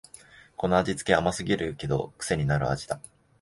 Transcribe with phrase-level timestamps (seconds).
[0.57, 2.99] この味つけ、甘すぎるけどくせになる味だ